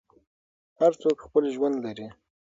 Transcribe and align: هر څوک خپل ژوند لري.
هر 0.79 0.91
څوک 1.01 1.17
خپل 1.25 1.43
ژوند 1.55 1.77
لري. 1.85 2.07